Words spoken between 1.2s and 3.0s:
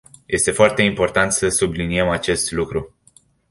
să subliniem acest lucru.